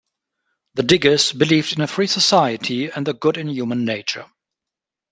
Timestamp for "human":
3.47-3.85